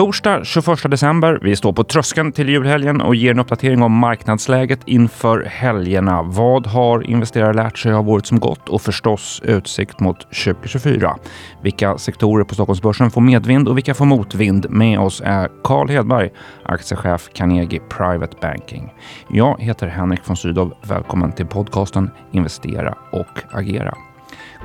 Torsdag 0.00 0.44
21 0.44 0.90
december. 0.90 1.38
Vi 1.42 1.56
står 1.56 1.72
på 1.72 1.84
tröskeln 1.84 2.32
till 2.32 2.48
julhelgen 2.48 3.00
och 3.00 3.14
ger 3.14 3.30
en 3.30 3.38
uppdatering 3.38 3.82
om 3.82 3.92
marknadsläget 3.92 4.80
inför 4.86 5.44
helgerna. 5.44 6.22
Vad 6.22 6.66
har 6.66 7.10
investerare 7.10 7.52
lärt 7.52 7.78
sig 7.78 7.92
av 7.92 8.08
året 8.08 8.26
som 8.26 8.40
gått 8.40 8.68
och 8.68 8.82
förstås 8.82 9.42
utsikt 9.44 10.00
mot 10.00 10.20
2024? 10.20 11.16
Vilka 11.62 11.98
sektorer 11.98 12.44
på 12.44 12.54
Stockholmsbörsen 12.54 13.10
får 13.10 13.20
medvind 13.20 13.68
och 13.68 13.76
vilka 13.76 13.94
får 13.94 14.04
motvind? 14.04 14.66
Med 14.70 15.00
oss 15.00 15.22
är 15.24 15.48
Carl 15.64 15.88
Hedberg, 15.88 16.30
aktiechef 16.64 17.28
Carnegie 17.34 17.80
Private 17.80 18.36
Banking. 18.40 18.92
Jag 19.28 19.60
heter 19.60 19.86
Henrik 19.86 20.20
von 20.24 20.36
Sydow. 20.36 20.72
Välkommen 20.82 21.32
till 21.32 21.46
podcasten 21.46 22.10
Investera 22.32 22.94
och 23.12 23.38
agera. 23.52 23.94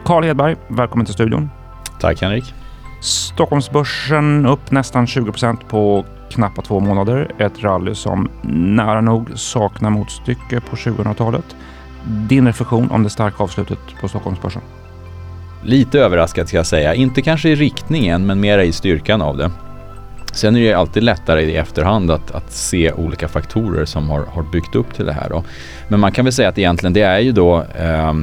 Carl 0.05 0.23
Hedberg, 0.23 0.55
välkommen 0.67 1.05
till 1.05 1.13
studion. 1.13 1.49
Tack 1.99 2.21
Henrik. 2.21 2.64
Stockholmsbörsen 3.05 4.45
upp 4.45 4.71
nästan 4.71 5.05
20% 5.05 5.57
på 5.69 6.05
knappa 6.29 6.61
två 6.61 6.79
månader. 6.79 7.31
Ett 7.37 7.63
rally 7.63 7.95
som 7.95 8.29
nära 8.51 9.01
nog 9.01 9.29
saknar 9.35 9.89
motstycke 9.89 10.61
på 10.69 10.75
2000-talet. 10.75 11.55
Din 12.03 12.47
reflektion 12.47 12.91
om 12.91 13.03
det 13.03 13.09
starka 13.09 13.43
avslutet 13.43 13.79
på 14.01 14.07
Stockholmsbörsen? 14.07 14.61
Lite 15.63 15.99
överraskad 15.99 16.47
ska 16.47 16.57
jag 16.57 16.65
säga. 16.65 16.93
Inte 16.93 17.21
kanske 17.21 17.49
i 17.49 17.55
riktningen 17.55 18.25
men 18.25 18.39
mera 18.39 18.63
i 18.63 18.71
styrkan 18.71 19.21
av 19.21 19.37
det. 19.37 19.51
Sen 20.33 20.55
är 20.55 20.61
det 20.61 20.73
alltid 20.73 21.03
lättare 21.03 21.41
i 21.41 21.55
efterhand 21.55 22.11
att, 22.11 22.31
att 22.31 22.51
se 22.51 22.91
olika 22.91 23.27
faktorer 23.27 23.85
som 23.85 24.09
har, 24.09 24.25
har 24.25 24.43
byggt 24.43 24.75
upp 24.75 24.93
till 24.93 25.05
det 25.05 25.13
här. 25.13 25.29
Då. 25.29 25.43
Men 25.87 25.99
man 25.99 26.11
kan 26.11 26.25
väl 26.25 26.33
säga 26.33 26.49
att 26.49 26.57
egentligen 26.57 26.93
det 26.93 27.01
är 27.01 27.19
ju 27.19 27.31
då 27.31 27.63
eh, 27.75 28.13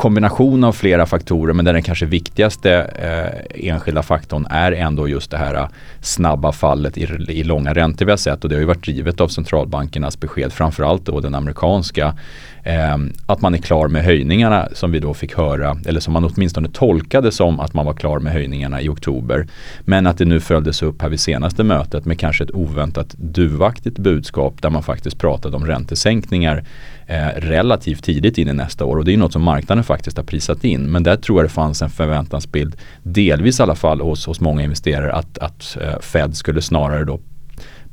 kombination 0.00 0.64
av 0.64 0.72
flera 0.72 1.06
faktorer 1.06 1.54
men 1.54 1.64
där 1.64 1.72
den 1.72 1.82
kanske 1.82 2.06
viktigaste 2.06 2.72
eh, 2.72 3.68
enskilda 3.68 4.02
faktorn 4.02 4.46
är 4.50 4.72
ändå 4.72 5.08
just 5.08 5.30
det 5.30 5.36
här 5.36 5.54
eh, 5.54 5.68
snabba 6.00 6.52
fallet 6.52 6.98
i, 6.98 7.02
i 7.28 7.42
långa 7.44 7.74
räntor 7.74 8.06
vi 8.06 8.12
har 8.12 8.16
sett 8.16 8.44
och 8.44 8.50
det 8.50 8.56
har 8.56 8.60
ju 8.60 8.66
varit 8.66 8.84
drivet 8.84 9.20
av 9.20 9.28
centralbankernas 9.28 10.20
besked 10.20 10.52
framförallt 10.52 11.04
då 11.04 11.20
den 11.20 11.34
amerikanska 11.34 12.14
eh, 12.62 12.96
att 13.26 13.40
man 13.40 13.54
är 13.54 13.58
klar 13.58 13.88
med 13.88 14.04
höjningarna 14.04 14.68
som 14.72 14.92
vi 14.92 14.98
då 14.98 15.14
fick 15.14 15.36
höra 15.36 15.76
eller 15.86 16.00
som 16.00 16.12
man 16.12 16.24
åtminstone 16.24 16.68
tolkade 16.68 17.32
som 17.32 17.60
att 17.60 17.74
man 17.74 17.86
var 17.86 17.94
klar 17.94 18.18
med 18.18 18.32
höjningarna 18.32 18.80
i 18.80 18.88
oktober. 18.88 19.46
Men 19.80 20.06
att 20.06 20.18
det 20.18 20.24
nu 20.24 20.40
följdes 20.40 20.82
upp 20.82 21.02
här 21.02 21.08
vid 21.08 21.20
senaste 21.20 21.64
mötet 21.64 22.04
med 22.04 22.18
kanske 22.18 22.44
ett 22.44 22.54
oväntat 22.54 23.14
duvaktigt 23.18 23.98
budskap 23.98 24.62
där 24.62 24.70
man 24.70 24.82
faktiskt 24.82 25.18
pratade 25.18 25.56
om 25.56 25.66
räntesänkningar 25.66 26.64
eh, 27.06 27.28
relativt 27.36 28.04
tidigt 28.04 28.38
in 28.38 28.48
i 28.48 28.52
nästa 28.52 28.84
år 28.84 28.96
och 28.96 29.04
det 29.04 29.12
är 29.12 29.16
något 29.16 29.32
som 29.32 29.42
marknaden 29.42 29.84
faktiskt 29.90 30.16
har 30.16 30.24
prisat 30.24 30.64
in. 30.64 30.90
Men 30.90 31.02
där 31.02 31.16
tror 31.16 31.38
jag 31.38 31.44
det 31.44 31.54
fanns 31.54 31.82
en 31.82 31.90
förväntansbild, 31.90 32.76
delvis 33.02 33.60
i 33.60 33.62
alla 33.62 33.74
fall 33.74 34.00
hos, 34.00 34.26
hos 34.26 34.40
många 34.40 34.62
investerare, 34.62 35.12
att, 35.12 35.38
att 35.38 35.76
eh, 35.80 36.00
Fed 36.00 36.36
skulle 36.36 36.62
snarare 36.62 37.04
då 37.04 37.20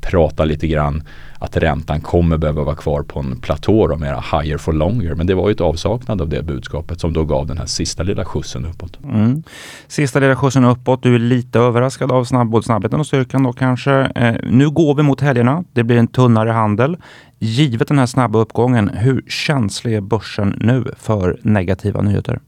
prata 0.02 0.46
lite 0.46 0.68
grann 0.68 1.04
att 1.40 1.58
räntan 1.58 2.02
kommer 2.02 2.38
behöva 2.38 2.64
vara 2.64 2.76
kvar 2.76 3.04
på 3.04 3.20
en 3.20 3.36
platå 3.36 3.92
och 3.92 4.00
mera 4.00 4.24
higher 4.32 4.58
for 4.58 4.74
longer. 4.74 5.16
Men 5.16 5.28
det 5.28 5.34
var 5.34 5.48
ju 5.48 5.52
ett 5.52 5.62
avsaknad 5.62 6.22
av 6.22 6.30
det 6.30 6.44
budskapet 6.44 7.00
som 7.00 7.14
då 7.14 7.26
gav 7.26 7.48
den 7.48 7.58
här 7.58 7.66
sista 7.66 8.04
lilla 8.04 8.26
skjutsen 8.26 8.66
uppåt. 8.66 9.00
Mm. 9.04 9.44
Sista 9.88 10.20
lilla 10.20 10.36
skjutsen 10.36 10.66
uppåt. 10.66 11.04
Du 11.04 11.16
är 11.16 11.20
lite 11.20 11.60
överraskad 11.60 12.12
av 12.12 12.24
snabb, 12.24 12.50
både 12.50 12.64
snabbheten 12.64 13.00
och 13.00 13.08
styrkan 13.08 13.44
då 13.44 13.54
kanske. 13.54 13.92
Eh, 13.92 14.36
nu 14.44 14.70
går 14.70 14.96
vi 14.96 15.04
mot 15.04 15.22
helgerna. 15.22 15.64
Det 15.74 15.84
blir 15.84 15.98
en 15.98 16.08
tunnare 16.08 16.50
handel. 16.50 16.98
Givet 17.40 17.88
den 17.88 18.00
här 18.00 18.06
snabba 18.06 18.40
uppgången, 18.40 18.90
hur 18.90 19.24
känslig 19.28 19.94
är 19.94 20.02
börsen 20.02 20.56
nu 20.58 20.86
för 20.98 21.40
negativa 21.42 22.02
nyheter? 22.02 22.40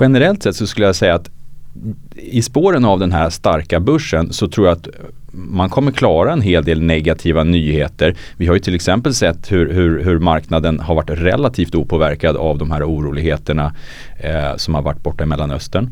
Generellt 0.00 0.42
sett 0.42 0.56
så 0.56 0.66
skulle 0.66 0.86
jag 0.86 0.96
säga 0.96 1.14
att 1.14 1.30
i 2.14 2.42
spåren 2.42 2.84
av 2.84 2.98
den 2.98 3.12
här 3.12 3.30
starka 3.30 3.80
börsen 3.80 4.32
så 4.32 4.48
tror 4.48 4.66
jag 4.66 4.76
att 4.76 4.88
man 5.32 5.70
kommer 5.70 5.92
klara 5.92 6.32
en 6.32 6.40
hel 6.40 6.64
del 6.64 6.82
negativa 6.82 7.44
nyheter. 7.44 8.14
Vi 8.36 8.46
har 8.46 8.54
ju 8.54 8.60
till 8.60 8.74
exempel 8.74 9.14
sett 9.14 9.52
hur, 9.52 9.72
hur, 9.72 10.04
hur 10.04 10.18
marknaden 10.18 10.80
har 10.80 10.94
varit 10.94 11.10
relativt 11.10 11.74
opåverkad 11.74 12.36
av 12.36 12.58
de 12.58 12.70
här 12.70 12.84
oroligheterna 12.84 13.74
eh, 14.18 14.56
som 14.56 14.74
har 14.74 14.82
varit 14.82 15.02
borta 15.02 15.24
i 15.24 15.26
Mellanöstern. 15.26 15.90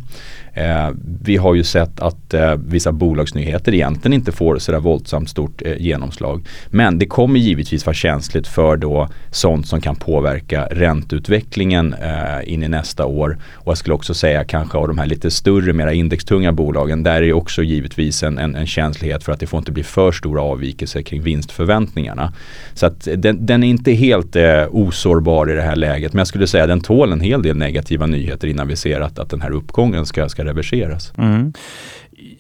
Eh, 0.57 0.91
vi 1.23 1.37
har 1.37 1.55
ju 1.55 1.65
sett 1.65 2.01
att 2.01 2.35
eh, 2.35 2.55
vissa 2.55 2.93
bolagsnyheter 2.93 3.75
egentligen 3.75 4.13
inte 4.13 4.33
får 4.33 4.59
sådär 4.59 4.79
våldsamt 4.79 5.31
stort 5.31 5.63
eh, 5.65 5.77
genomslag. 5.79 6.47
Men 6.67 6.99
det 6.99 7.07
kommer 7.07 7.41
givetvis 7.41 7.87
vara 7.87 7.95
känsligt 7.95 8.49
för 8.49 8.77
då 8.77 9.09
sånt 9.31 9.69
som 9.69 9.81
kan 9.81 9.97
påverka 9.97 10.69
ränteutvecklingen 10.71 11.95
eh, 11.95 12.53
in 12.53 12.63
i 12.63 12.69
nästa 12.69 13.07
år. 13.07 13.39
Och 13.53 13.71
jag 13.71 13.79
skulle 13.79 13.95
också 13.95 14.15
säga 14.15 14.45
kanske 14.45 14.79
av 14.79 14.89
de 14.89 14.99
här 14.99 15.07
lite 15.07 15.31
större, 15.31 15.73
mera 15.73 15.93
indextunga 15.93 16.53
bolagen. 16.53 17.03
Där 17.03 17.23
är 17.23 17.33
också 17.33 17.63
givetvis 17.63 18.23
en, 18.23 18.39
en, 18.39 18.55
en 18.55 18.67
känslighet 18.67 19.23
för 19.27 19.33
att 19.33 19.41
det 19.41 19.47
får 19.47 19.59
inte 19.59 19.73
bli 19.73 19.83
för 19.83 20.13
stora 20.13 20.43
avvikelser 20.43 21.03
kring 21.03 21.23
vinstförväntningarna. 21.23 22.33
Så 22.75 22.87
att 22.87 23.09
den, 23.17 23.47
den 23.47 23.63
är 23.63 23.69
inte 23.69 23.93
helt 23.93 24.37
eh, 24.37 24.65
osårbar 24.71 25.51
i 25.51 25.55
det 25.55 25.63
här 25.63 25.77
läget. 25.77 26.13
Men 26.13 26.19
jag 26.19 26.27
skulle 26.27 26.47
säga 26.47 26.65
att 26.65 26.71
den 26.71 26.81
tål 26.81 27.13
en 27.13 27.21
hel 27.21 27.43
del 27.43 27.57
negativa 27.57 28.07
nyheter 28.07 28.49
innan 28.49 28.69
vi 28.69 28.77
ser 28.77 29.01
att, 29.01 29.19
att 29.19 29.31
den 29.31 29.41
här 29.41 29.51
uppgången 29.51 30.07
ska, 30.07 30.29
ska 30.29 30.45
reverseras. 30.45 31.13
Mm. 31.19 31.53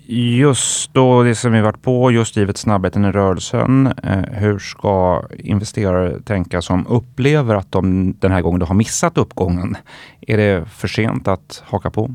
Just 0.09 0.95
då 0.95 1.23
det 1.23 1.35
som 1.35 1.53
vi 1.53 1.61
varit 1.61 1.83
på, 1.83 2.11
just 2.11 2.37
givet 2.37 2.57
snabbheten 2.57 3.05
i 3.05 3.13
rörelsen. 3.13 3.87
Eh, 3.87 4.19
hur 4.33 4.59
ska 4.59 5.25
investerare 5.39 6.21
tänka 6.21 6.63
som 6.63 6.87
upplever 6.87 7.55
att 7.55 7.73
de 7.73 8.15
den 8.19 8.33
här 8.33 8.43
gången 8.43 8.63
har 8.63 8.75
missat 8.75 9.19
uppgången? 9.19 9.77
Är 10.21 10.37
det 10.37 10.65
för 10.69 10.89
sent 10.89 11.29
att 11.29 11.63
haka 11.67 11.91
på? 11.91 12.15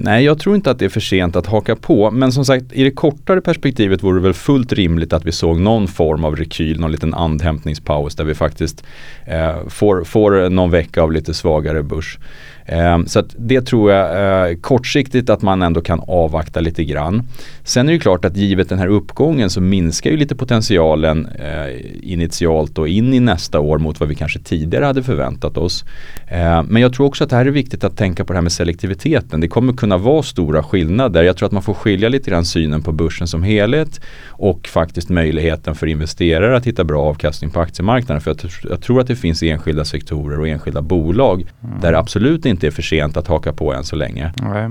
Nej, 0.00 0.24
jag 0.24 0.38
tror 0.38 0.56
inte 0.56 0.70
att 0.70 0.78
det 0.78 0.84
är 0.84 0.88
för 0.88 1.00
sent 1.00 1.36
att 1.36 1.46
haka 1.46 1.76
på. 1.76 2.10
Men 2.10 2.32
som 2.32 2.44
sagt, 2.44 2.72
i 2.72 2.84
det 2.84 2.90
kortare 2.90 3.40
perspektivet 3.40 4.02
vore 4.02 4.18
det 4.18 4.22
väl 4.22 4.34
fullt 4.34 4.72
rimligt 4.72 5.12
att 5.12 5.24
vi 5.24 5.32
såg 5.32 5.60
någon 5.60 5.88
form 5.88 6.24
av 6.24 6.36
rekyl, 6.36 6.80
någon 6.80 6.92
liten 6.92 7.14
andhämtningspaus 7.14 8.14
där 8.14 8.24
vi 8.24 8.34
faktiskt 8.34 8.84
eh, 9.26 9.68
får, 9.68 10.04
får 10.04 10.48
någon 10.48 10.70
vecka 10.70 11.02
av 11.02 11.12
lite 11.12 11.34
svagare 11.34 11.82
börs. 11.82 12.18
Eh, 12.68 12.98
så 13.06 13.22
det 13.36 13.60
tror 13.60 13.92
jag 13.92 14.50
eh, 14.50 14.56
kortsiktigt 14.56 15.30
att 15.30 15.42
man 15.42 15.62
ändå 15.62 15.80
kan 15.80 16.00
avvakta 16.06 16.60
lite 16.60 16.84
grann. 16.84 17.22
Sen 17.64 17.88
är 17.88 17.92
det 17.92 17.98
klart 17.98 18.24
att 18.24 18.36
givet 18.36 18.68
den 18.68 18.78
här 18.78 18.86
uppgången 18.86 19.50
så 19.50 19.60
minskar 19.60 20.10
ju 20.10 20.16
lite 20.16 20.36
potentialen 20.36 21.26
eh, 21.26 22.12
initialt 22.12 22.78
och 22.78 22.88
in 22.88 23.14
i 23.14 23.20
nästa 23.20 23.60
år 23.60 23.78
mot 23.78 24.00
vad 24.00 24.08
vi 24.08 24.14
kanske 24.14 24.38
tidigare 24.38 24.84
hade 24.84 25.02
förväntat 25.02 25.56
oss. 25.56 25.84
Eh, 26.28 26.62
men 26.62 26.82
jag 26.82 26.94
tror 26.94 27.06
också 27.06 27.24
att 27.24 27.30
det 27.30 27.36
här 27.36 27.46
är 27.46 27.50
viktigt 27.50 27.84
att 27.84 27.96
tänka 27.96 28.24
på 28.24 28.32
det 28.32 28.36
här 28.36 28.42
med 28.42 28.52
selektiviteten. 28.52 29.40
Det 29.40 29.48
kommer 29.48 29.72
kunna 29.72 29.96
vara 29.96 30.22
stora 30.22 30.62
skillnader. 30.62 31.22
Jag 31.22 31.36
tror 31.36 31.46
att 31.46 31.52
man 31.52 31.62
får 31.62 31.74
skilja 31.74 32.08
lite 32.08 32.30
grann 32.30 32.44
synen 32.44 32.82
på 32.82 32.92
börsen 32.92 33.26
som 33.26 33.42
helhet 33.42 34.00
och 34.26 34.68
faktiskt 34.68 35.08
möjligheten 35.08 35.74
för 35.74 35.86
investerare 35.86 36.56
att 36.56 36.66
hitta 36.66 36.84
bra 36.84 37.02
avkastning 37.02 37.50
på 37.50 37.60
aktiemarknaden. 37.60 38.20
För 38.20 38.30
jag, 38.30 38.50
jag 38.70 38.82
tror 38.82 39.00
att 39.00 39.06
det 39.06 39.16
finns 39.16 39.42
enskilda 39.42 39.84
sektorer 39.84 40.40
och 40.40 40.48
enskilda 40.48 40.82
bolag 40.82 41.40
mm. 41.40 41.80
där 41.80 41.92
absolut 41.92 42.46
inte 42.46 42.57
är 42.66 42.70
för 42.70 42.82
sent 42.82 43.16
att 43.16 43.26
haka 43.26 43.52
på 43.52 43.74
än 43.74 43.84
så 43.84 43.96
länge. 43.96 44.32
Okay. 44.36 44.70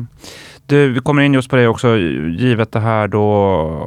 Du, 0.66 0.92
vi 0.92 1.00
kommer 1.00 1.22
in 1.22 1.34
just 1.34 1.50
på 1.50 1.56
det 1.56 1.68
också, 1.68 1.98
givet 1.98 2.72
det 2.72 2.80
här 2.80 3.08
då 3.08 3.24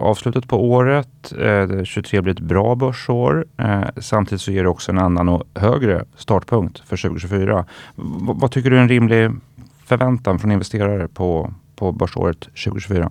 avslutet 0.01 0.49
på 0.49 0.71
året. 0.71 1.33
Eh, 1.41 1.85
23 1.85 2.21
blir 2.21 2.33
ett 2.33 2.41
bra 2.41 2.75
börsår. 2.75 3.47
Eh, 3.57 3.83
samtidigt 3.97 4.43
så 4.43 4.53
ger 4.53 4.63
det 4.63 4.69
också 4.69 4.93
en 4.93 4.99
annan 4.99 5.29
och 5.29 5.43
högre 5.55 6.05
startpunkt 6.17 6.79
för 6.79 6.97
2024. 6.97 7.65
V 7.97 8.03
vad 8.35 8.51
tycker 8.51 8.71
du 8.71 8.77
är 8.77 8.81
en 8.83 8.89
rimlig 8.89 9.31
förväntan 9.85 10.39
från 10.39 10.53
investerare 10.53 11.09
på, 11.09 11.55
på 11.77 11.93
börsåret 11.93 12.41
2024? 12.41 13.11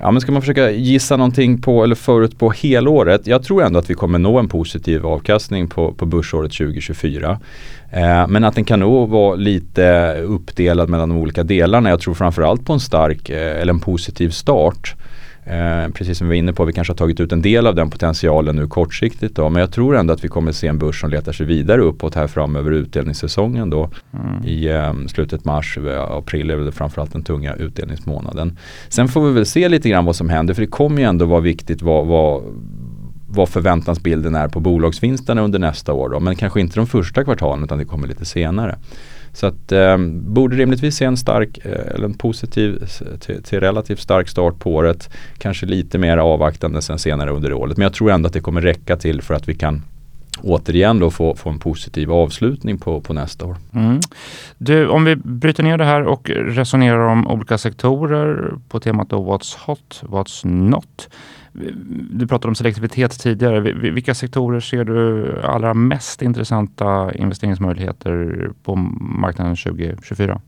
Ja 0.00 0.10
men 0.10 0.20
ska 0.20 0.32
man 0.32 0.42
försöka 0.42 0.70
gissa 0.70 1.16
någonting 1.16 1.60
på 1.60 1.84
eller 1.84 1.94
förut 1.94 2.38
på 2.38 2.50
helåret. 2.50 3.26
Jag 3.26 3.42
tror 3.42 3.62
ändå 3.62 3.78
att 3.78 3.90
vi 3.90 3.94
kommer 3.94 4.18
nå 4.18 4.38
en 4.38 4.48
positiv 4.48 5.06
avkastning 5.06 5.68
på, 5.68 5.92
på 5.92 6.06
börsåret 6.06 6.52
2024. 6.52 7.40
Eh, 7.92 8.28
men 8.28 8.44
att 8.44 8.54
den 8.54 8.64
kan 8.64 8.80
nog 8.80 9.08
vara 9.08 9.34
lite 9.34 10.14
uppdelad 10.14 10.88
mellan 10.88 11.08
de 11.08 11.18
olika 11.18 11.42
delarna. 11.42 11.88
Jag 11.88 12.00
tror 12.00 12.14
framförallt 12.14 12.66
på 12.66 12.72
en 12.72 12.80
stark 12.80 13.30
eh, 13.30 13.60
eller 13.60 13.72
en 13.72 13.80
positiv 13.80 14.30
start. 14.30 14.94
Eh, 15.46 15.88
precis 15.92 16.18
som 16.18 16.28
vi 16.28 16.34
var 16.34 16.38
inne 16.38 16.52
på, 16.52 16.64
vi 16.64 16.72
kanske 16.72 16.92
har 16.92 16.96
tagit 16.96 17.20
ut 17.20 17.32
en 17.32 17.42
del 17.42 17.66
av 17.66 17.74
den 17.74 17.90
potentialen 17.90 18.56
nu 18.56 18.66
kortsiktigt 18.66 19.36
då. 19.36 19.48
Men 19.48 19.60
jag 19.60 19.72
tror 19.72 19.96
ändå 19.96 20.14
att 20.14 20.24
vi 20.24 20.28
kommer 20.28 20.52
se 20.52 20.66
en 20.66 20.78
börs 20.78 21.00
som 21.00 21.10
letar 21.10 21.32
sig 21.32 21.46
vidare 21.46 21.80
uppåt 21.80 22.14
här 22.14 22.26
fram 22.26 22.56
över 22.56 22.70
utdelningssäsongen 22.70 23.70
då. 23.70 23.90
Mm. 24.12 24.44
I 24.44 24.68
eh, 24.68 24.94
slutet 25.06 25.44
mars, 25.44 25.78
eh, 25.78 26.02
april 26.02 26.50
är 26.50 26.56
det 26.56 26.72
framförallt 26.72 27.12
den 27.12 27.22
tunga 27.22 27.54
utdelningsmånaden. 27.54 28.58
Sen 28.88 29.08
får 29.08 29.26
vi 29.26 29.32
väl 29.32 29.46
se 29.46 29.68
lite 29.68 29.88
grann 29.88 30.04
vad 30.04 30.16
som 30.16 30.28
händer 30.28 30.54
för 30.54 30.62
det 30.62 30.68
kommer 30.68 30.98
ju 30.98 31.08
ändå 31.08 31.24
vara 31.24 31.40
viktigt 31.40 31.82
vad, 31.82 32.06
vad 32.06 32.42
vad 33.28 33.48
förväntansbilden 33.48 34.34
är 34.34 34.48
på 34.48 34.60
bolagsvinsterna 34.60 35.42
under 35.42 35.58
nästa 35.58 35.92
år. 35.92 36.08
Då. 36.08 36.20
Men 36.20 36.36
kanske 36.36 36.60
inte 36.60 36.76
de 36.76 36.86
första 36.86 37.24
kvartalen 37.24 37.64
utan 37.64 37.78
det 37.78 37.84
kommer 37.84 38.08
lite 38.08 38.24
senare. 38.24 38.78
Så 39.34 39.46
att 39.46 39.72
eh, 39.72 39.98
borde 40.12 40.56
rimligtvis 40.56 40.96
se 40.96 41.04
en 41.04 41.16
stark 41.16 41.58
eh, 41.62 41.94
eller 41.94 42.04
en 42.04 42.14
positiv 42.14 42.86
till, 43.20 43.42
till, 43.42 43.60
relativt 43.60 44.00
stark 44.00 44.28
start 44.28 44.58
på 44.58 44.74
året. 44.74 45.10
Kanske 45.38 45.66
lite 45.66 45.98
mer 45.98 46.16
avvaktande 46.16 46.82
sen 46.82 46.98
senare 46.98 47.30
under 47.30 47.52
året. 47.52 47.76
Men 47.76 47.82
jag 47.82 47.92
tror 47.92 48.10
ändå 48.10 48.26
att 48.26 48.32
det 48.32 48.40
kommer 48.40 48.60
räcka 48.60 48.96
till 48.96 49.22
för 49.22 49.34
att 49.34 49.48
vi 49.48 49.54
kan 49.54 49.82
återigen 50.42 50.98
då 50.98 51.10
få, 51.10 51.34
få 51.34 51.50
en 51.50 51.58
positiv 51.58 52.12
avslutning 52.12 52.78
på, 52.78 53.00
på 53.00 53.12
nästa 53.12 53.46
år. 53.46 53.56
Mm. 53.74 54.00
Du, 54.58 54.88
om 54.88 55.04
vi 55.04 55.16
bryter 55.16 55.62
ner 55.62 55.78
det 55.78 55.84
här 55.84 56.02
och 56.02 56.30
resonerar 56.30 57.08
om 57.08 57.26
olika 57.26 57.58
sektorer 57.58 58.54
på 58.68 58.80
temat 58.80 59.10
då 59.10 59.16
what's 59.16 59.56
hot, 59.66 60.02
what's 60.02 60.46
not. 60.46 61.08
Du 62.10 62.26
pratade 62.26 62.48
om 62.48 62.54
selektivitet 62.54 63.20
tidigare. 63.20 63.60
Vilka 63.90 64.14
sektorer 64.14 64.60
ser 64.60 64.84
du 64.84 65.32
allra 65.42 65.74
mest 65.74 66.22
intressanta 66.22 67.14
investeringsmöjligheter 67.14 68.50
på 68.62 68.76
marknaden 69.00 69.56
2024? 69.56 70.40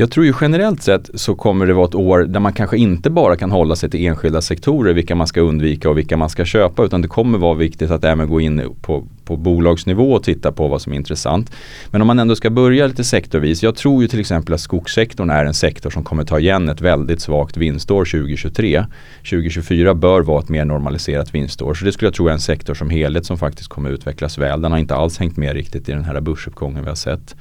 Jag 0.00 0.10
tror 0.10 0.26
ju 0.26 0.32
generellt 0.40 0.82
sett 0.82 1.10
så 1.14 1.34
kommer 1.34 1.66
det 1.66 1.74
vara 1.74 1.86
ett 1.86 1.94
år 1.94 2.18
där 2.18 2.40
man 2.40 2.52
kanske 2.52 2.78
inte 2.78 3.10
bara 3.10 3.36
kan 3.36 3.50
hålla 3.50 3.76
sig 3.76 3.90
till 3.90 4.06
enskilda 4.06 4.40
sektorer, 4.40 4.94
vilka 4.94 5.14
man 5.14 5.26
ska 5.26 5.40
undvika 5.40 5.90
och 5.90 5.98
vilka 5.98 6.16
man 6.16 6.28
ska 6.28 6.44
köpa, 6.44 6.84
utan 6.84 7.02
det 7.02 7.08
kommer 7.08 7.38
vara 7.38 7.54
viktigt 7.54 7.90
att 7.90 8.04
även 8.04 8.28
gå 8.28 8.40
in 8.40 8.74
på, 8.82 9.06
på 9.28 9.36
bolagsnivå 9.36 10.12
och 10.12 10.22
titta 10.22 10.52
på 10.52 10.68
vad 10.68 10.82
som 10.82 10.92
är 10.92 10.96
intressant. 10.96 11.52
Men 11.90 12.00
om 12.00 12.06
man 12.06 12.18
ändå 12.18 12.36
ska 12.36 12.50
börja 12.50 12.86
lite 12.86 13.04
sektorvis, 13.04 13.62
jag 13.62 13.76
tror 13.76 14.02
ju 14.02 14.08
till 14.08 14.20
exempel 14.20 14.54
att 14.54 14.60
skogssektorn 14.60 15.30
är 15.30 15.44
en 15.44 15.54
sektor 15.54 15.90
som 15.90 16.04
kommer 16.04 16.24
ta 16.24 16.38
igen 16.38 16.68
ett 16.68 16.80
väldigt 16.80 17.20
svagt 17.20 17.56
vinstår 17.56 18.04
2023. 18.04 18.84
2024 19.18 19.94
bör 19.94 20.20
vara 20.20 20.40
ett 20.40 20.48
mer 20.48 20.64
normaliserat 20.64 21.34
vinstår, 21.34 21.74
så 21.74 21.84
det 21.84 21.92
skulle 21.92 22.06
jag 22.06 22.14
tro 22.14 22.28
är 22.28 22.32
en 22.32 22.40
sektor 22.40 22.74
som 22.74 22.90
helhet 22.90 23.26
som 23.26 23.38
faktiskt 23.38 23.68
kommer 23.68 23.90
utvecklas 23.90 24.38
väl. 24.38 24.60
Den 24.60 24.72
har 24.72 24.78
inte 24.78 24.94
alls 24.94 25.18
hängt 25.18 25.36
med 25.36 25.52
riktigt 25.52 25.88
i 25.88 25.92
den 25.92 26.04
här 26.04 26.20
börsuppgången 26.20 26.82
vi 26.82 26.88
har 26.88 26.96
sett. 26.96 27.36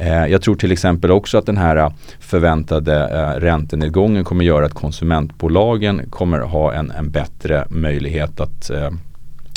Eh, 0.00 0.26
jag 0.26 0.42
tror 0.42 0.54
till 0.54 0.72
exempel 0.72 1.10
också 1.10 1.38
att 1.38 1.46
den 1.46 1.56
här 1.56 1.76
eh, 1.76 1.92
förväntade 2.20 2.94
eh, 2.94 3.40
räntenedgången 3.40 4.24
kommer 4.24 4.44
göra 4.44 4.66
att 4.66 4.74
konsumentbolagen 4.74 6.10
kommer 6.10 6.38
ha 6.38 6.72
en, 6.72 6.90
en 6.90 7.10
bättre 7.10 7.64
möjlighet 7.68 8.40
att 8.40 8.70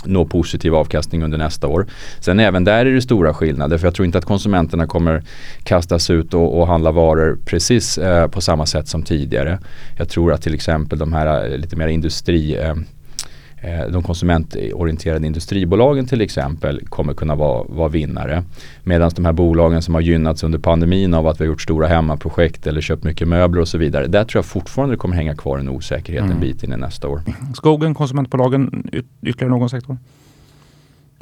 nå 0.06 0.26
positiv 0.26 0.76
avkastning 0.76 1.24
under 1.24 1.38
nästa 1.38 1.68
år. 1.68 1.86
Sen 2.20 2.40
även 2.40 2.64
där 2.64 2.86
är 2.86 2.92
det 2.92 3.02
stora 3.02 3.34
skillnader 3.34 3.78
för 3.78 3.88
jag 3.88 3.96
tror 3.96 4.06
inte 4.06 4.18
att 4.18 4.26
konsumenterna 4.26 4.88
kommer 4.88 5.24
kastas 5.64 6.10
ut 6.10 6.34
och, 6.34 6.60
och 6.60 6.68
handla 6.68 6.92
varor 6.92 7.38
precis 7.46 7.98
eh, 7.98 8.28
på 8.28 8.42
samma 8.42 8.66
sätt 8.66 8.88
som 8.88 9.04
tidigare. 9.04 9.60
Jag 9.98 10.10
tror 10.10 10.34
att 10.34 10.42
till 10.42 10.54
exempel 10.54 11.00
de 11.00 11.14
här 11.14 11.52
eh, 11.52 11.58
lite 11.58 11.76
mer 11.76 11.88
industri 11.88 12.56
eh, 12.56 12.76
de 13.92 14.04
konsumentorienterade 14.04 15.28
industribolagen 15.28 16.06
till 16.06 16.22
exempel 16.22 16.88
kommer 16.90 17.14
kunna 17.14 17.36
vara, 17.36 17.64
vara 17.64 17.88
vinnare. 17.88 18.44
Medan 18.84 19.12
de 19.16 19.26
här 19.26 19.34
bolagen 19.34 19.82
som 19.82 19.94
har 19.94 20.02
gynnats 20.02 20.44
under 20.44 20.60
pandemin 20.60 21.14
av 21.14 21.28
att 21.28 21.42
vi 21.42 21.46
har 21.46 21.52
gjort 21.52 21.62
stora 21.62 21.88
hemmaprojekt 21.88 22.68
eller 22.68 22.82
köpt 22.82 23.04
mycket 23.04 23.28
möbler 23.28 23.62
och 23.62 23.68
så 23.68 23.78
vidare. 23.78 24.08
Där 24.08 24.24
tror 24.24 24.40
jag 24.40 24.46
fortfarande 24.46 24.94
det 24.94 25.00
kommer 25.00 25.16
hänga 25.16 25.36
kvar 25.36 25.58
en 25.58 25.70
osäkerhet 25.70 26.22
mm. 26.22 26.32
en 26.32 26.42
bit 26.42 26.64
in 26.64 26.74
i 26.74 26.78
nästa 26.78 27.08
år. 27.08 27.22
Skogen, 27.54 27.94
konsumentbolagen, 27.94 28.90
ytterligare 29.22 29.50
någon 29.50 29.70
sektor? 29.70 29.98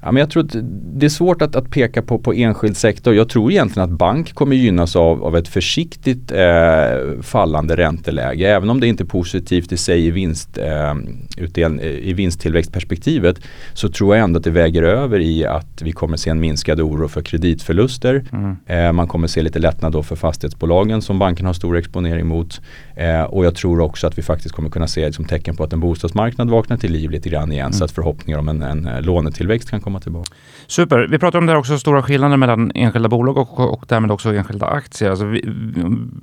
Ja, 0.03 0.12
men 0.12 0.19
jag 0.19 0.30
tror 0.30 0.44
att 0.44 0.56
det 0.94 1.06
är 1.06 1.09
svårt 1.09 1.42
att, 1.42 1.56
att 1.56 1.69
peka 1.69 2.01
på, 2.01 2.19
på 2.19 2.33
enskild 2.33 2.77
sektor. 2.77 3.15
Jag 3.15 3.30
tror 3.30 3.51
egentligen 3.51 3.89
att 3.89 3.98
bank 3.98 4.33
kommer 4.33 4.56
gynnas 4.56 4.95
av, 4.95 5.24
av 5.24 5.38
ett 5.38 5.48
försiktigt 5.48 6.31
eh, 6.31 7.21
fallande 7.21 7.77
ränteläge. 7.77 8.50
Även 8.50 8.69
om 8.69 8.80
det 8.80 8.88
inte 8.88 9.03
är 9.03 9.06
positivt 9.06 9.71
i 9.71 9.77
sig 9.77 10.06
i, 10.06 10.12
vinst, 10.12 10.57
eh, 10.57 10.95
utdel, 11.38 11.80
i 11.81 12.13
vinsttillväxtperspektivet 12.13 13.39
så 13.74 13.89
tror 13.89 14.15
jag 14.15 14.24
ändå 14.24 14.38
att 14.38 14.44
det 14.44 14.51
väger 14.51 14.83
över 14.83 15.19
i 15.19 15.45
att 15.45 15.81
vi 15.81 15.92
kommer 15.92 16.18
se 16.18 16.30
en 16.30 16.39
minskad 16.39 16.81
oro 16.81 17.07
för 17.07 17.21
kreditförluster. 17.21 18.25
Mm. 18.31 18.57
Eh, 18.65 18.92
man 18.92 19.07
kommer 19.07 19.27
se 19.27 19.42
lite 19.42 19.59
lättnad 19.59 19.92
då 19.92 20.03
för 20.03 20.15
fastighetsbolagen 20.15 21.01
som 21.01 21.19
banken 21.19 21.45
har 21.45 21.53
stor 21.53 21.77
exponering 21.77 22.27
mot. 22.27 22.62
Eh, 22.95 23.24
och 23.24 23.45
jag 23.45 23.56
tror 23.56 23.80
också 23.80 24.07
att 24.07 24.18
vi 24.18 24.21
faktiskt 24.21 24.56
kommer 24.56 24.69
kunna 24.69 24.88
se 24.88 25.13
som 25.13 25.25
tecken 25.25 25.56
på 25.56 25.63
att 25.63 25.74
en 25.74 25.80
bostadsmarknad 25.80 26.50
vaknar 26.50 26.77
till 26.77 26.92
liv 26.92 27.12
lite 27.12 27.30
grann 27.30 27.51
igen. 27.51 27.65
Mm. 27.65 27.74
Så 27.74 27.83
att 27.83 27.92
förhoppningar 27.92 28.39
om 28.39 28.50
en, 28.50 28.62
en 28.62 29.03
lånetillväxt 29.03 29.69
kan 29.69 29.81
komma 29.81 29.90
komma 29.91 29.99
tillbaka. 29.99 30.35
Super. 30.67 31.07
Vi 31.07 31.19
pratar 31.19 31.39
om 31.39 31.45
det 31.45 31.51
här 31.51 31.59
också, 31.59 31.79
stora 31.79 32.03
skillnader 32.03 32.38
mellan 32.38 32.71
enskilda 32.75 33.09
bolag 33.09 33.38
och, 33.38 33.59
och 33.59 33.85
därmed 33.88 34.11
också 34.11 34.33
enskilda 34.33 34.65
aktier. 34.65 35.09
Alltså, 35.09 35.25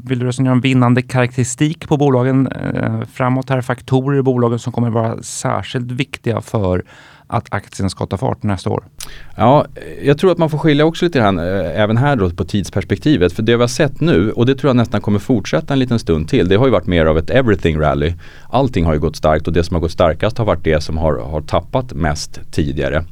vill 0.04 0.18
du 0.18 0.26
resonera 0.26 0.52
om 0.52 0.60
vinnande 0.60 1.02
karaktäristik 1.02 1.88
på 1.88 1.96
bolagen 1.96 2.46
eh, 2.46 3.00
framåt 3.12 3.50
här? 3.50 3.60
Faktorer 3.60 4.18
i 4.18 4.22
bolagen 4.22 4.58
som 4.58 4.72
kommer 4.72 4.90
vara 4.90 5.22
särskilt 5.22 5.90
viktiga 5.90 6.40
för 6.40 6.84
att 7.28 7.54
aktien 7.54 7.90
ska 7.90 8.06
ta 8.06 8.16
fart 8.16 8.42
nästa 8.42 8.70
år? 8.70 8.84
Ja, 9.36 9.66
jag 10.02 10.18
tror 10.18 10.32
att 10.32 10.38
man 10.38 10.50
får 10.50 10.58
skilja 10.58 10.84
också 10.84 11.04
lite 11.04 11.18
grann, 11.18 11.38
eh, 11.38 11.80
även 11.80 11.96
här 11.96 12.16
då 12.16 12.30
på 12.30 12.44
tidsperspektivet. 12.44 13.32
För 13.32 13.42
det 13.42 13.56
vi 13.56 13.60
har 13.60 13.68
sett 13.68 14.00
nu, 14.00 14.30
och 14.30 14.46
det 14.46 14.54
tror 14.54 14.68
jag 14.68 14.76
nästan 14.76 15.00
kommer 15.00 15.18
fortsätta 15.18 15.72
en 15.72 15.78
liten 15.78 15.98
stund 15.98 16.28
till, 16.28 16.48
det 16.48 16.56
har 16.56 16.66
ju 16.66 16.72
varit 16.72 16.86
mer 16.86 17.06
av 17.06 17.18
ett 17.18 17.30
everything 17.30 17.80
rally. 17.80 18.14
Allting 18.50 18.84
har 18.84 18.94
ju 18.94 19.00
gått 19.00 19.16
starkt 19.16 19.46
och 19.46 19.52
det 19.52 19.64
som 19.64 19.74
har 19.74 19.80
gått 19.80 19.92
starkast 19.92 20.38
har 20.38 20.44
varit 20.44 20.64
det 20.64 20.80
som 20.80 20.98
har, 20.98 21.18
har 21.18 21.40
tappat 21.40 21.92
mest 21.92 22.40
tidigare. 22.52 23.04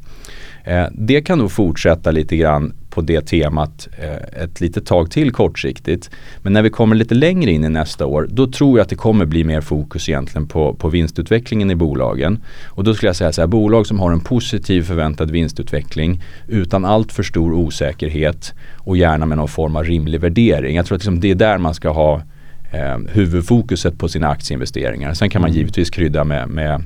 Eh, 0.67 0.87
det 0.93 1.23
kan 1.23 1.39
nog 1.39 1.53
fortsätta 1.53 2.11
lite 2.11 2.37
grann 2.37 2.73
på 2.91 3.01
det 3.01 3.21
temat 3.21 3.89
eh, 3.99 4.43
ett 4.43 4.61
litet 4.61 4.87
tag 4.87 5.11
till 5.11 5.33
kortsiktigt. 5.33 6.11
Men 6.43 6.53
när 6.53 6.63
vi 6.63 6.71
kommer 6.71 6.97
lite 6.97 7.15
längre 7.15 7.51
in 7.51 7.65
i 7.65 7.69
nästa 7.69 8.07
år 8.07 8.29
då 8.31 8.47
tror 8.47 8.79
jag 8.79 8.85
att 8.85 8.89
det 8.89 8.97
kommer 8.97 9.25
bli 9.27 9.45
mer 9.45 9.61
fokus 9.61 10.09
egentligen 10.09 10.49
på, 10.49 10.75
på 10.75 10.89
vinstutvecklingen 10.89 11.71
i 11.71 11.75
bolagen. 11.75 12.43
Och 12.67 12.85
då 12.85 12.95
skulle 12.95 13.09
jag 13.09 13.17
säga 13.17 13.33
så 13.33 13.43
här, 13.43 13.47
bolag 13.47 13.87
som 13.87 14.01
har 14.01 14.13
en 14.13 14.21
positiv 14.21 14.83
förväntad 14.83 15.31
vinstutveckling 15.31 16.23
utan 16.49 16.85
allt 16.85 17.13
för 17.13 17.23
stor 17.23 17.53
osäkerhet 17.53 18.55
och 18.77 18.97
gärna 18.97 19.27
med 19.27 19.39
någon 19.39 19.49
form 19.49 19.77
av 19.77 19.85
rimlig 19.85 20.21
värdering. 20.21 20.77
Jag 20.77 20.87
tror 20.87 20.97
att 20.97 21.03
liksom 21.03 21.21
det 21.21 21.31
är 21.31 21.35
där 21.35 21.59
man 21.59 21.75
ska 21.75 21.91
ha 21.91 22.23
eh, 22.71 22.99
huvudfokuset 23.13 23.99
på 23.99 24.09
sina 24.09 24.29
aktieinvesteringar. 24.29 25.15
Sen 25.15 25.31
kan 25.31 25.43
man 25.43 25.51
mm. 25.51 25.59
givetvis 25.59 25.91
krydda 25.91 26.25
med, 26.25 26.49
med 26.49 26.83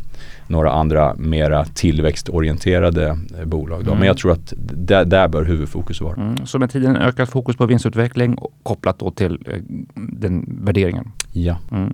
några 0.51 0.73
andra 0.73 1.15
mera 1.15 1.65
tillväxtorienterade 1.65 3.19
eh, 3.39 3.45
bolag. 3.45 3.85
Då. 3.85 3.91
Mm. 3.91 3.99
Men 3.99 4.07
jag 4.07 4.17
tror 4.17 4.33
att 4.33 4.53
där, 4.75 5.05
där 5.05 5.29
bör 5.29 5.45
huvudfokus 5.45 6.01
vara. 6.01 6.15
Mm. 6.15 6.47
Så 6.47 6.59
med 6.59 6.71
tiden 6.71 6.97
ökat 6.97 7.31
fokus 7.31 7.57
på 7.57 7.67
vinstutveckling 7.67 8.39
kopplat 8.63 8.99
då 8.99 9.11
till 9.11 9.39
eh, 9.47 9.61
den 9.95 10.59
värderingen? 10.65 11.13
Ja. 11.33 11.57
Mm. 11.71 11.93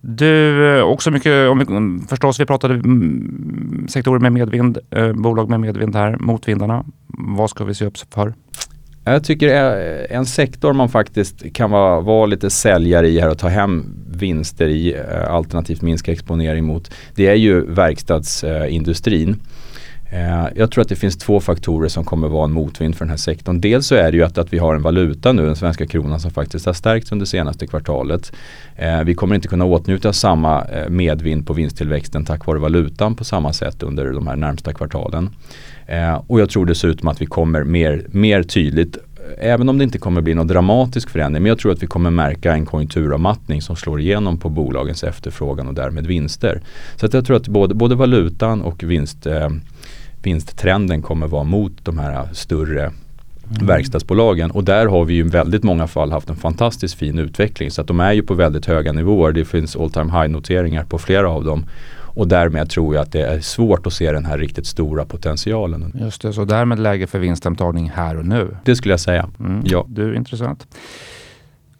Du, 0.00 0.76
eh, 0.78 0.82
också 0.82 1.10
mycket, 1.10 1.48
om 1.50 1.58
vi, 1.58 2.06
förstås 2.08 2.40
vi 2.40 2.46
pratade 2.46 2.74
mm, 2.74 3.86
sektorer 3.88 4.18
med 4.18 4.32
medvind, 4.32 4.78
eh, 4.90 5.12
bolag 5.12 5.50
med 5.50 5.60
medvind 5.60 5.96
här, 5.96 6.16
motvindarna. 6.20 6.84
Vad 7.06 7.50
ska 7.50 7.64
vi 7.64 7.74
se 7.74 7.84
upp 7.84 7.96
för? 8.14 8.34
Jag 9.08 9.24
tycker 9.24 9.48
eh, 9.48 10.16
en 10.16 10.26
sektor 10.26 10.72
man 10.72 10.88
faktiskt 10.88 11.52
kan 11.52 11.70
vara, 11.70 12.00
vara 12.00 12.26
lite 12.26 12.50
säljare 12.50 13.08
i 13.08 13.20
här 13.20 13.30
och 13.30 13.38
ta 13.38 13.48
hem 13.48 13.84
vinster 14.10 14.68
i 14.68 14.94
eh, 14.94 15.30
alternativt 15.30 15.82
minska 15.82 16.12
exponering 16.12 16.64
mot 16.64 16.90
det 17.14 17.26
är 17.26 17.34
ju 17.34 17.60
verkstadsindustrin. 17.60 19.40
Eh, 20.10 20.46
jag 20.54 20.70
tror 20.70 20.82
att 20.82 20.88
det 20.88 20.96
finns 20.96 21.18
två 21.18 21.40
faktorer 21.40 21.88
som 21.88 22.04
kommer 22.04 22.28
vara 22.28 22.44
en 22.44 22.52
motvind 22.52 22.96
för 22.96 23.04
den 23.04 23.10
här 23.10 23.16
sektorn. 23.16 23.60
Dels 23.60 23.86
så 23.86 23.94
är 23.94 24.12
det 24.12 24.16
ju 24.16 24.24
att, 24.24 24.38
att 24.38 24.52
vi 24.52 24.58
har 24.58 24.74
en 24.74 24.82
valuta 24.82 25.32
nu, 25.32 25.46
den 25.46 25.56
svenska 25.56 25.86
kronan 25.86 26.20
som 26.20 26.30
faktiskt 26.30 26.66
har 26.66 26.72
stärkts 26.72 27.12
under 27.12 27.26
senaste 27.26 27.66
kvartalet. 27.66 28.32
Eh, 28.76 29.02
vi 29.02 29.14
kommer 29.14 29.34
inte 29.34 29.48
kunna 29.48 29.64
åtnjuta 29.64 30.12
samma 30.12 30.64
eh, 30.64 30.88
medvind 30.88 31.46
på 31.46 31.52
vinsttillväxten 31.52 32.24
tack 32.24 32.46
vare 32.46 32.58
valutan 32.58 33.14
på 33.14 33.24
samma 33.24 33.52
sätt 33.52 33.82
under 33.82 34.12
de 34.12 34.26
här 34.26 34.36
närmsta 34.36 34.72
kvartalen. 34.72 35.30
Eh, 35.86 36.22
och 36.26 36.40
jag 36.40 36.50
tror 36.50 36.66
dessutom 36.66 37.08
att 37.08 37.22
vi 37.22 37.26
kommer 37.26 37.64
mer, 37.64 38.06
mer 38.10 38.42
tydligt 38.42 38.96
eh, 38.96 39.02
Även 39.38 39.68
om 39.68 39.78
det 39.78 39.84
inte 39.84 39.98
kommer 39.98 40.20
bli 40.20 40.34
någon 40.34 40.46
dramatisk 40.46 41.10
förändring, 41.10 41.42
men 41.42 41.48
jag 41.48 41.58
tror 41.58 41.72
att 41.72 41.82
vi 41.82 41.86
kommer 41.86 42.10
märka 42.10 42.52
en 42.52 42.66
konjunkturavmattning 42.66 43.62
som 43.62 43.76
slår 43.76 44.00
igenom 44.00 44.38
på 44.38 44.48
bolagens 44.48 45.04
efterfrågan 45.04 45.68
och 45.68 45.74
därmed 45.74 46.06
vinster. 46.06 46.60
Så 46.96 47.06
att 47.06 47.14
jag 47.14 47.26
tror 47.26 47.36
att 47.36 47.48
både, 47.48 47.74
både 47.74 47.94
valutan 47.94 48.62
och 48.62 48.82
vinst, 48.82 49.26
eh, 49.26 49.48
vinsttrenden 50.26 51.02
kommer 51.02 51.26
vara 51.26 51.44
mot 51.44 51.84
de 51.84 51.98
här 51.98 52.28
större 52.32 52.80
mm. 52.80 53.66
verkstadsbolagen 53.66 54.50
och 54.50 54.64
där 54.64 54.86
har 54.86 55.04
vi 55.04 55.14
ju 55.14 55.20
i 55.20 55.28
väldigt 55.28 55.62
många 55.62 55.86
fall 55.86 56.12
haft 56.12 56.30
en 56.30 56.36
fantastiskt 56.36 56.94
fin 56.94 57.18
utveckling 57.18 57.70
så 57.70 57.80
att 57.80 57.86
de 57.86 58.00
är 58.00 58.12
ju 58.12 58.22
på 58.22 58.34
väldigt 58.34 58.66
höga 58.66 58.92
nivåer. 58.92 59.32
Det 59.32 59.44
finns 59.44 59.76
all 59.76 59.90
time 59.90 60.12
high 60.12 60.28
noteringar 60.28 60.84
på 60.84 60.98
flera 60.98 61.30
av 61.30 61.44
dem 61.44 61.66
och 62.16 62.28
därmed 62.28 62.70
tror 62.70 62.94
jag 62.94 63.02
att 63.02 63.12
det 63.12 63.22
är 63.22 63.40
svårt 63.40 63.86
att 63.86 63.92
se 63.92 64.12
den 64.12 64.24
här 64.24 64.38
riktigt 64.38 64.66
stora 64.66 65.04
potentialen. 65.04 65.92
Just 66.00 66.22
det, 66.22 66.32
så 66.32 66.44
därmed 66.44 66.78
läge 66.78 67.06
för 67.06 67.18
vinsthemtagning 67.18 67.90
här 67.90 68.16
och 68.16 68.26
nu? 68.26 68.56
Det 68.64 68.76
skulle 68.76 68.92
jag 68.92 69.00
säga, 69.00 69.28
mm. 69.40 69.62
ja. 69.64 69.84
Du, 69.88 70.16
intressant. 70.16 70.66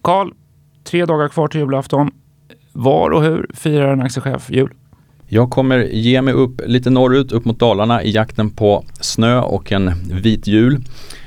Karl, 0.01 0.31
tre 0.83 1.05
dagar 1.05 1.27
kvar 1.27 1.47
till 1.47 1.59
julafton. 1.59 2.11
Var 2.73 3.09
och 3.09 3.23
hur 3.23 3.47
firar 3.53 3.93
en 3.93 4.01
aktiechef 4.01 4.49
jul? 4.49 4.69
Jag 5.29 5.49
kommer 5.49 5.79
ge 5.79 6.21
mig 6.21 6.33
upp 6.33 6.61
lite 6.65 6.89
norrut, 6.89 7.31
upp 7.31 7.45
mot 7.45 7.59
Dalarna 7.59 8.03
i 8.03 8.11
jakten 8.11 8.49
på 8.49 8.83
snö 8.99 9.39
och 9.39 9.71
en 9.71 9.91
vit 10.11 10.47
jul. 10.47 10.77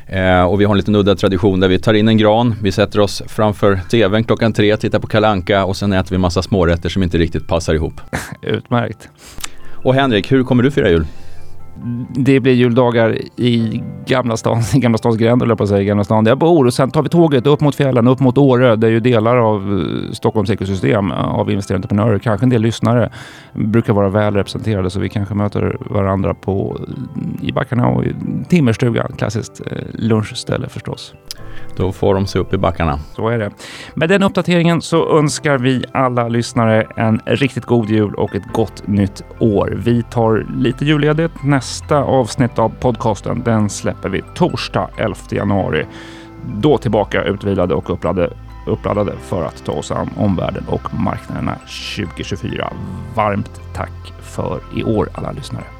Eh, 0.07 0.42
och 0.42 0.61
vi 0.61 0.64
har 0.64 0.73
en 0.73 0.76
liten 0.76 0.95
udda 0.95 1.14
tradition 1.14 1.61
där 1.61 1.69
vi 1.69 1.78
tar 1.78 1.95
in 1.95 2.09
en 2.09 2.16
gran, 2.16 2.54
vi 2.62 2.73
sätter 2.73 3.00
oss 3.00 3.23
framför 3.26 3.80
tvn 3.90 4.25
klockan 4.25 4.52
tre, 4.52 4.76
tittar 4.76 4.99
på 4.99 5.07
kalanka 5.07 5.64
och 5.64 5.76
sen 5.76 5.92
äter 5.92 6.11
vi 6.11 6.19
massa 6.19 6.42
smårätter 6.42 6.88
som 6.88 7.02
inte 7.02 7.19
riktigt 7.19 7.49
passar 7.49 7.75
ihop. 7.75 8.00
Utmärkt. 8.42 9.09
Och 9.73 9.95
Henrik, 9.95 10.33
hur 10.33 10.45
kommer 10.45 10.62
du 10.62 10.71
fira 10.71 10.90
jul? 10.90 11.07
Det 12.15 12.41
blir 12.41 12.53
juldagar 12.53 13.19
i 13.37 13.83
Gamla 14.07 14.37
stan, 14.37 14.63
i 14.75 14.79
Gamla 14.81 14.99
stans 14.99 15.17
gränd, 15.17 15.43
eller 15.43 15.55
på 15.55 15.63
att 15.63 15.69
säga, 15.69 15.83
Gamla 15.83 16.05
stan 16.05 16.25
där 16.25 16.31
jag 16.31 16.39
bor. 16.39 16.67
Och 16.67 16.75
sen 16.75 16.91
tar 16.91 17.03
vi 17.03 17.09
tåget 17.09 17.47
upp 17.47 17.61
mot 17.61 17.75
fjällen, 17.75 18.09
upp 18.09 18.21
mot 18.21 18.39
Åre. 18.39 18.77
Det 18.77 18.87
är 18.87 18.91
ju 18.91 19.01
delar 19.01 19.37
av 19.37 19.81
eh, 19.81 20.13
Stockholms 20.13 20.51
ekosystem 20.51 21.11
eh, 21.11 21.25
av 21.25 21.51
investerande 21.51 21.87
entreprenörer. 21.87 22.19
Kanske 22.19 22.47
en 22.47 22.51
del 22.51 22.63
lyssnare 22.63 23.11
brukar 23.53 23.93
vara 23.93 24.09
väl 24.09 24.35
representerade, 24.35 24.91
så 24.91 25.01
vi 25.01 25.09
kanske 25.09 25.35
möter 25.35 25.77
varandra 25.81 26.35
på, 26.35 26.81
i 27.43 27.53
backarna 27.53 27.87
och 27.87 28.05
i 28.05 28.15
Timmerstugan. 28.49 29.13
Klassiskt 29.19 29.61
eh, 29.67 29.79
lunchställe 29.93 30.69
förstås. 30.69 31.15
Då 31.81 31.93
får 31.93 32.15
de 32.15 32.27
se 32.27 32.39
upp 32.39 32.55
i 32.55 32.59
backarna. 32.59 32.99
Så 33.13 33.29
är 33.29 33.39
det. 33.39 33.51
Med 33.95 34.09
den 34.09 34.23
uppdateringen 34.23 34.83
så 34.83 35.19
önskar 35.19 35.59
vi 35.59 35.85
alla 35.93 36.29
lyssnare 36.29 36.87
en 36.97 37.21
riktigt 37.27 37.65
god 37.65 37.91
jul 37.91 38.15
och 38.15 38.35
ett 38.35 38.53
gott 38.53 38.87
nytt 38.87 39.23
år. 39.39 39.73
Vi 39.77 40.03
tar 40.03 40.47
lite 40.57 40.85
julledigt. 40.85 41.35
Nästa 41.45 41.97
avsnitt 41.97 42.59
av 42.59 42.69
podcasten 42.81 43.43
den 43.45 43.71
släpper 43.71 44.09
vi 44.09 44.23
torsdag 44.35 44.89
11 44.97 45.17
januari. 45.31 45.87
Då 46.47 46.79
tillbaka 46.79 47.23
utvilade 47.23 47.75
och 47.75 47.91
uppladdade, 47.91 48.31
uppladdade 48.67 49.13
för 49.23 49.45
att 49.45 49.65
ta 49.65 49.73
oss 49.73 49.91
an 49.91 50.11
omvärlden 50.17 50.65
och 50.69 50.95
marknaderna 50.95 51.55
2024. 51.97 52.73
Varmt 53.15 53.61
tack 53.75 54.13
för 54.21 54.61
i 54.75 54.85
år 54.85 55.09
alla 55.15 55.33
lyssnare. 55.33 55.80